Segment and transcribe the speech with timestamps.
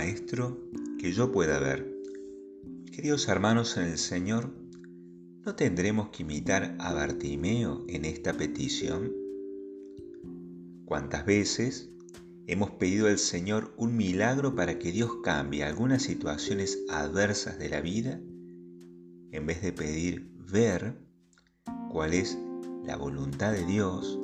[0.00, 0.56] Maestro,
[0.98, 1.94] que yo pueda ver.
[2.90, 4.50] Queridos hermanos en el Señor,
[5.44, 9.12] ¿no tendremos que imitar a Bartimeo en esta petición?
[10.86, 11.90] ¿Cuántas veces
[12.46, 17.82] hemos pedido al Señor un milagro para que Dios cambie algunas situaciones adversas de la
[17.82, 18.18] vida?
[19.32, 20.96] En vez de pedir ver
[21.92, 22.38] cuál es
[22.86, 24.18] la voluntad de Dios,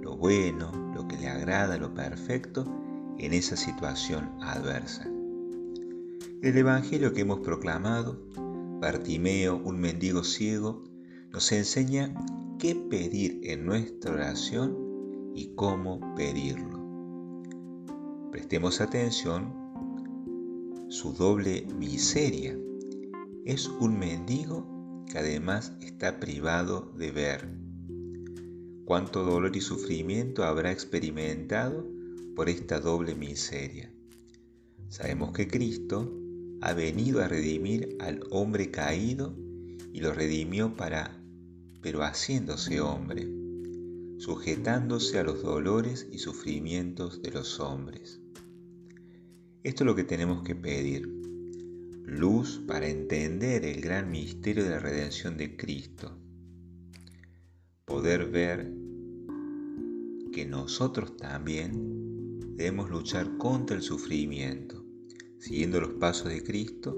[0.00, 2.64] lo bueno, lo que le agrada, lo perfecto
[3.18, 5.10] en esa situación adversa.
[6.42, 8.20] El Evangelio que hemos proclamado,
[8.78, 10.84] Bartimeo, un mendigo ciego,
[11.32, 12.14] nos enseña
[12.58, 16.78] qué pedir en nuestra oración y cómo pedirlo.
[18.30, 19.50] Prestemos atención,
[20.88, 22.56] su doble miseria.
[23.46, 27.48] Es un mendigo que además está privado de ver.
[28.84, 31.88] Cuánto dolor y sufrimiento habrá experimentado
[32.36, 33.90] por esta doble miseria.
[34.90, 36.25] Sabemos que Cristo
[36.60, 39.36] ha venido a redimir al hombre caído
[39.92, 41.22] y lo redimió para,
[41.82, 43.28] pero haciéndose hombre,
[44.18, 48.20] sujetándose a los dolores y sufrimientos de los hombres.
[49.62, 51.06] Esto es lo que tenemos que pedir,
[52.04, 56.16] luz para entender el gran misterio de la redención de Cristo,
[57.84, 58.72] poder ver
[60.32, 64.85] que nosotros también debemos luchar contra el sufrimiento
[65.38, 66.96] siguiendo los pasos de Cristo,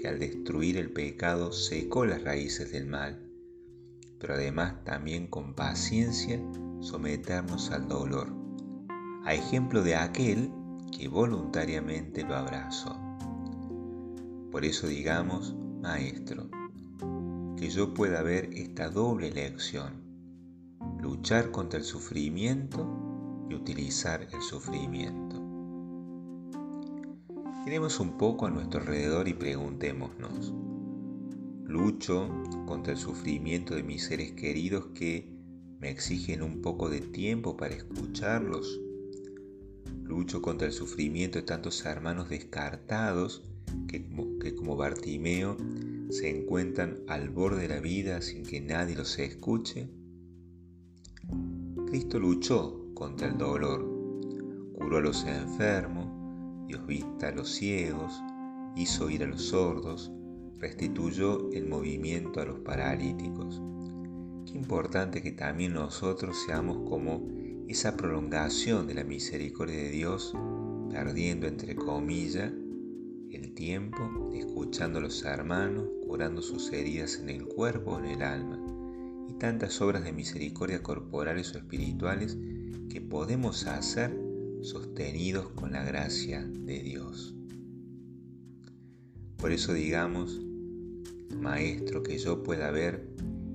[0.00, 3.30] que al destruir el pecado secó las raíces del mal,
[4.18, 6.40] pero además también con paciencia
[6.80, 8.28] someternos al dolor,
[9.24, 10.50] a ejemplo de aquel
[10.96, 12.98] que voluntariamente lo abrazó.
[14.50, 16.48] Por eso digamos, Maestro,
[17.56, 20.02] que yo pueda ver esta doble lección,
[21.00, 25.41] luchar contra el sufrimiento y utilizar el sufrimiento.
[27.64, 30.52] Miremos un poco a nuestro alrededor y preguntémonos,
[31.64, 32.28] ¿lucho
[32.66, 35.32] contra el sufrimiento de mis seres queridos que
[35.78, 38.80] me exigen un poco de tiempo para escucharlos?
[40.02, 43.44] ¿Lucho contra el sufrimiento de tantos hermanos descartados
[43.86, 45.56] que, que como Bartimeo
[46.10, 49.88] se encuentran al borde de la vida sin que nadie los escuche?
[51.86, 53.88] Cristo luchó contra el dolor,
[54.74, 56.11] curó a los enfermos,
[56.72, 58.22] Dios vista a los ciegos,
[58.76, 60.10] hizo ir a los sordos,
[60.58, 63.60] restituyó el movimiento a los paralíticos.
[64.46, 67.28] Qué importante que también nosotros seamos como
[67.68, 70.34] esa prolongación de la misericordia de Dios,
[70.90, 72.50] perdiendo entre comillas
[73.30, 78.22] el tiempo, escuchando a los hermanos, curando sus heridas en el cuerpo o en el
[78.22, 78.58] alma,
[79.28, 82.38] y tantas obras de misericordia corporales o espirituales
[82.88, 84.21] que podemos hacer
[84.62, 87.34] sostenidos con la gracia de Dios.
[89.36, 90.40] Por eso digamos,
[91.36, 93.08] Maestro, que yo pueda ver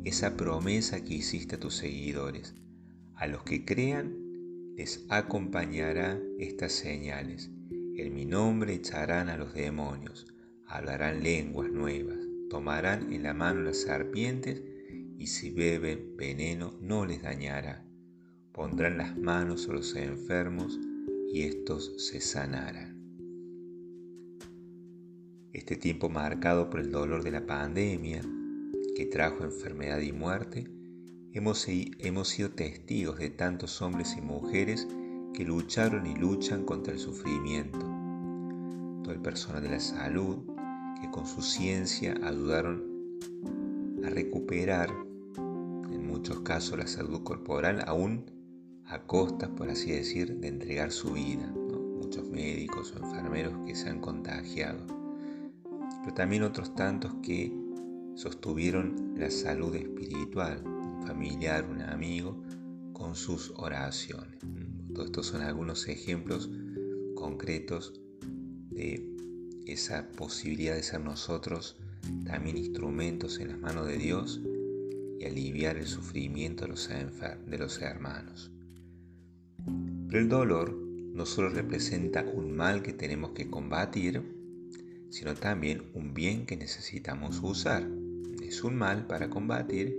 [0.04, 2.56] esa promesa que hiciste a tus seguidores.
[3.16, 4.14] A los que crean
[4.76, 7.50] les acompañará estas señales.
[7.96, 10.28] En mi nombre echarán a los demonios,
[10.68, 12.18] hablarán lenguas nuevas,
[12.50, 14.62] tomarán en la mano las serpientes
[15.18, 17.86] y si beben veneno no les dañará.
[18.52, 20.78] Pondrán las manos a los enfermos
[21.32, 22.98] y estos se sanarán.
[25.54, 28.22] Este tiempo marcado por el dolor de la pandemia,
[28.96, 30.68] que trajo enfermedad y muerte,
[31.34, 34.88] hemos, hemos sido testigos de tantos hombres y mujeres
[35.34, 37.80] que lucharon y luchan contra el sufrimiento.
[39.04, 40.38] Todo el personal de la salud,
[41.02, 42.84] que con su ciencia ayudaron
[44.06, 44.90] a recuperar,
[45.38, 48.37] en muchos casos, la salud corporal, aún
[48.90, 51.52] a costas, por así decir, de entregar su vida.
[52.02, 54.86] Muchos médicos o enfermeros que se han contagiado,
[56.02, 57.54] pero también otros tantos que
[58.16, 62.42] sostuvieron la salud espiritual, un familiar, un amigo,
[62.94, 64.40] con sus oraciones.
[64.94, 66.50] Todos estos son algunos ejemplos
[67.16, 67.94] concretos
[68.72, 69.16] de
[69.66, 71.78] esa posibilidad de ser nosotros
[72.26, 74.42] también instrumentos en las manos de Dios
[75.20, 78.52] y aliviar el sufrimiento de los, de los hermanos.
[80.18, 84.24] El dolor no solo representa un mal que tenemos que combatir,
[85.12, 87.88] sino también un bien que necesitamos usar.
[88.42, 89.96] Es un mal para combatir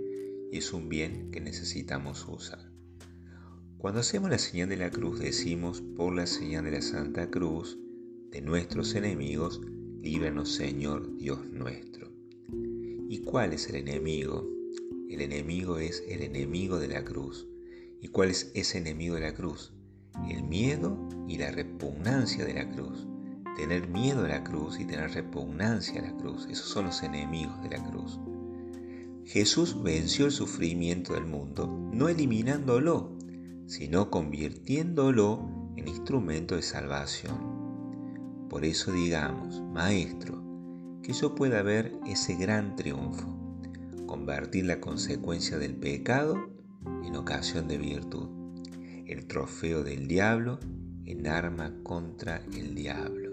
[0.51, 2.69] y es un bien que necesitamos usar.
[3.77, 7.79] Cuando hacemos la señal de la cruz decimos, por la señal de la Santa Cruz,
[8.29, 9.61] de nuestros enemigos,
[10.01, 12.11] líbranos Señor Dios nuestro.
[13.07, 14.45] ¿Y cuál es el enemigo?
[15.09, 17.47] El enemigo es el enemigo de la cruz.
[18.01, 19.78] ¿Y cuál es ese enemigo de la cruz?
[20.27, 23.07] El miedo y la repugnancia de la cruz,
[23.55, 26.47] tener miedo a la cruz y tener repugnancia a la cruz.
[26.49, 28.19] Esos son los enemigos de la cruz.
[29.25, 33.15] Jesús venció el sufrimiento del mundo, no eliminándolo,
[33.67, 38.47] sino convirtiéndolo en instrumento de salvación.
[38.49, 40.41] Por eso digamos, Maestro,
[41.03, 43.27] que yo pueda ver ese gran triunfo,
[44.07, 46.35] convertir la consecuencia del pecado
[47.03, 48.38] en ocasión de virtud,
[49.09, 50.59] el trofeo del diablo
[51.05, 53.31] en arma contra el diablo.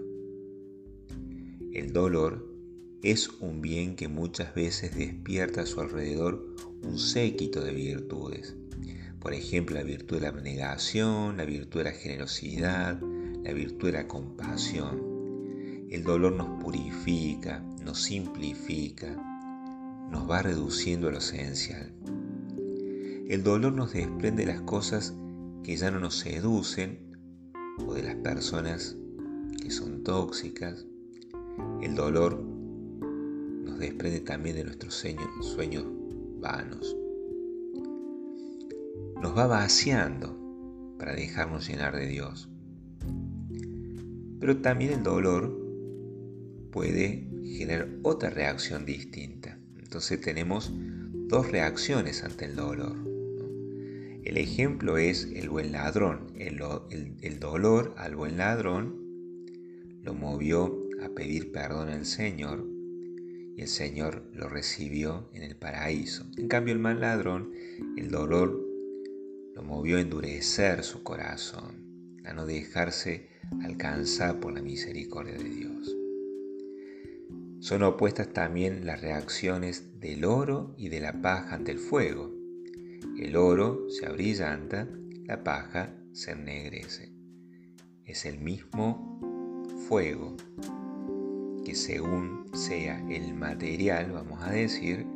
[1.71, 2.51] El dolor
[3.03, 8.55] es un bien que muchas veces despierta a su alrededor un séquito de virtudes.
[9.19, 12.99] Por ejemplo, la virtud de la abnegación, la virtud de la generosidad,
[13.43, 14.99] la virtud de la compasión.
[15.91, 19.15] El dolor nos purifica, nos simplifica,
[20.09, 21.93] nos va reduciendo a lo esencial.
[23.29, 25.13] El dolor nos desprende las cosas
[25.67, 26.97] que ya no nos seducen
[27.85, 28.95] o de las personas
[29.61, 30.85] que son tóxicas.
[31.81, 35.85] El dolor nos desprende también de nuestros sueños,
[36.39, 36.95] vanos.
[39.21, 42.47] Nos va vaciando para dejarnos llenar de Dios.
[44.39, 45.53] Pero también el dolor
[46.71, 49.59] puede generar otra reacción distinta.
[49.77, 50.71] Entonces tenemos
[51.27, 53.06] dos reacciones ante el dolor.
[54.27, 56.33] El ejemplo es el buen ladrón.
[56.35, 58.93] El, dolor al buen ladrón
[60.03, 62.67] lo movió a pedir perdón al Señor
[63.55, 66.25] y el Señor lo recibió en el paraíso.
[66.35, 67.53] En cambio el mal ladrón,
[67.95, 68.67] el dolor
[69.55, 73.29] lo movió a endurecer su corazón, a no dejarse
[73.63, 75.95] alcanzar por la misericordia de Dios.
[77.61, 82.36] Son opuestas también las reacciones del oro y de la paja ante el fuego.
[83.17, 84.87] El oro se abrillanta,
[85.25, 87.11] la paja se ennegrece.
[88.05, 90.37] Es el mismo fuego
[91.65, 95.07] que según sea el material, vamos a decir,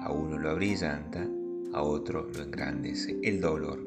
[0.00, 1.28] a uno lo abrillanta,
[1.72, 3.18] a otro lo engrandece.
[3.24, 3.84] El dolor,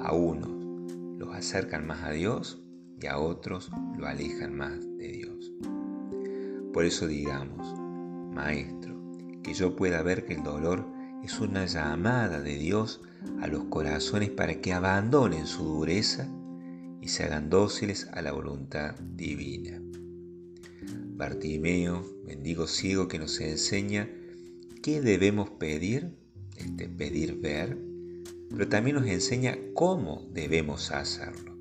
[0.00, 0.52] a unos
[1.18, 2.62] los acercan más a Dios
[3.02, 5.52] y a otros lo alejan más de Dios.
[6.72, 7.74] Por eso digamos,
[8.32, 8.94] Maestro,
[9.42, 10.93] que yo pueda ver que el dolor
[11.24, 13.00] es una llamada de Dios
[13.40, 16.28] a los corazones para que abandonen su dureza
[17.00, 19.80] y se hagan dóciles a la voluntad divina.
[21.16, 24.10] Bartimeo, mendigo ciego que nos enseña
[24.82, 26.14] qué debemos pedir,
[26.56, 27.78] este, pedir ver,
[28.50, 31.56] pero también nos enseña cómo debemos hacerlo,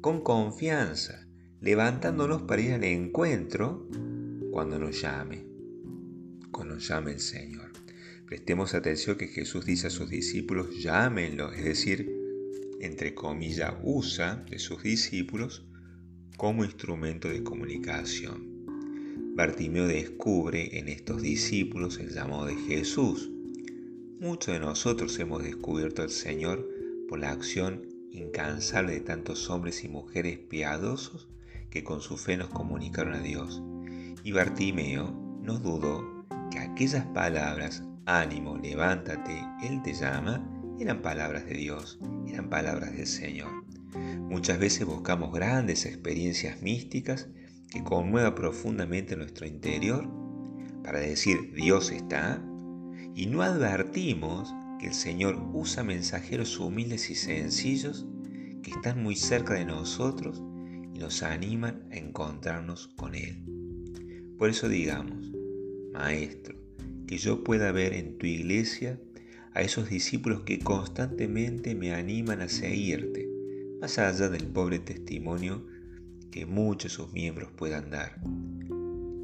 [0.00, 1.28] con confianza,
[1.60, 3.88] levantándonos para ir al encuentro
[4.50, 5.46] cuando nos llame,
[6.50, 7.65] cuando nos llame el Señor.
[8.26, 12.12] Prestemos atención que Jesús dice a sus discípulos, llámenlo, es decir,
[12.80, 15.64] entre comillas, usa de sus discípulos
[16.36, 18.56] como instrumento de comunicación.
[19.36, 23.30] Bartimeo descubre en estos discípulos el llamado de Jesús.
[24.18, 26.68] Muchos de nosotros hemos descubierto al Señor
[27.08, 31.28] por la acción incansable de tantos hombres y mujeres piadosos
[31.70, 33.62] que con su fe nos comunicaron a Dios.
[34.24, 35.12] Y Bartimeo
[35.42, 40.48] no dudó que aquellas palabras ánimo, levántate, Él te llama,
[40.78, 41.98] eran palabras de Dios,
[42.28, 43.50] eran palabras del Señor.
[44.28, 47.28] Muchas veces buscamos grandes experiencias místicas
[47.70, 50.08] que conmuevan profundamente nuestro interior
[50.84, 52.42] para decir Dios está
[53.14, 58.06] y no advertimos que el Señor usa mensajeros humildes y sencillos
[58.62, 60.42] que están muy cerca de nosotros
[60.94, 63.42] y nos animan a encontrarnos con Él.
[64.38, 65.32] Por eso digamos,
[65.92, 66.65] Maestro,
[67.06, 68.98] que yo pueda ver en tu iglesia
[69.54, 73.28] a esos discípulos que constantemente me animan a seguirte,
[73.80, 75.66] más allá del pobre testimonio
[76.30, 78.20] que muchos de sus miembros puedan dar.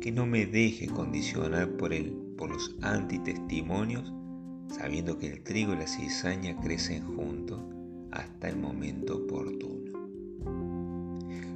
[0.00, 4.12] Que no me deje condicionar por, el, por los antitestimonios,
[4.68, 7.60] sabiendo que el trigo y la cizaña crecen juntos
[8.10, 9.92] hasta el momento oportuno.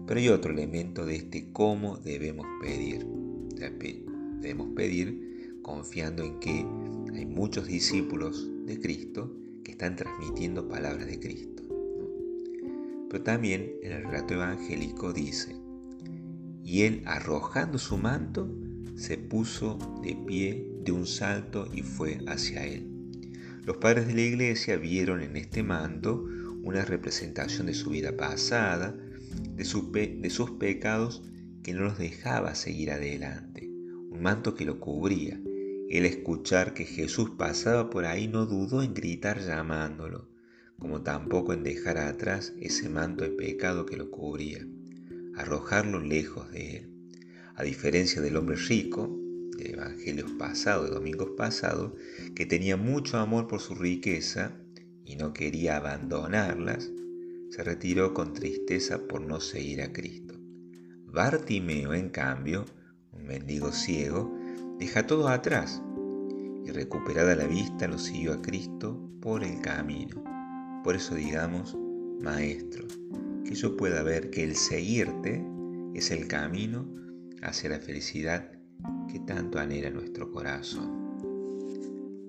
[0.07, 3.07] Pero hay otro elemento de este cómo debemos pedir.
[4.41, 5.36] Debemos pedir
[5.67, 6.65] confiando en que
[7.13, 11.65] hay muchos discípulos de Cristo que están transmitiendo palabras de Cristo.
[13.11, 15.57] Pero también en el relato evangélico dice,
[16.63, 18.49] y él arrojando su manto,
[18.95, 22.87] se puso de pie de un salto y fue hacia él.
[23.65, 26.27] Los padres de la iglesia vieron en este manto
[26.63, 28.97] una representación de su vida pasada,
[29.57, 31.25] de, de sus pecados
[31.65, 35.41] que no los dejaba seguir adelante, un manto que lo cubría
[35.89, 40.29] el escuchar que Jesús pasaba por ahí no dudó en gritar llamándolo,
[40.79, 44.67] como tampoco en dejar atrás ese manto de pecado que lo cubría,
[45.37, 46.91] arrojarlo lejos de él.
[47.55, 49.19] A diferencia del hombre rico,
[49.57, 51.93] de evangelios pasados, de domingos pasados,
[52.35, 54.61] que tenía mucho amor por su riqueza
[55.05, 56.91] y no quería abandonarlas,
[57.51, 60.35] se retiró con tristeza por no seguir a Cristo.
[61.05, 62.67] Bartimeo, en cambio,
[63.13, 64.36] un mendigo ciego,
[64.79, 65.83] deja todo atrás
[66.65, 70.23] y recuperada la vista lo siguió a Cristo por el camino.
[70.83, 71.77] Por eso digamos,
[72.21, 72.87] Maestro,
[73.45, 75.45] que yo pueda ver que el seguirte
[75.95, 76.87] es el camino
[77.43, 78.51] hacia la felicidad
[79.09, 81.07] que tanto anhela nuestro corazón.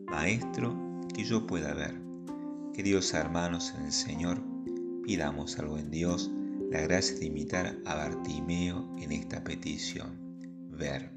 [0.08, 0.76] Maestro,
[1.14, 1.96] que yo pueda ver.
[2.74, 4.42] Queridos hermanos en el Señor,
[5.04, 6.32] pidamos algo en Dios
[6.72, 10.18] la gracia de imitar a Bartimeo en esta petición.
[10.70, 11.17] Ver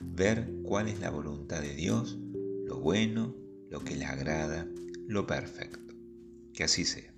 [0.00, 2.18] ver cuál es la voluntad de Dios,
[2.66, 3.34] lo bueno,
[3.70, 4.66] lo que le agrada,
[5.06, 5.94] lo perfecto.
[6.52, 7.12] Que así sea.